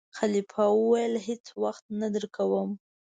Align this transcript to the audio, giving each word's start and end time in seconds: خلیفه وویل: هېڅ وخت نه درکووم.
خلیفه 0.17 0.63
وویل: 0.79 1.13
هېڅ 1.27 1.45
وخت 1.63 1.85
نه 1.99 2.07
درکووم. 2.13 2.71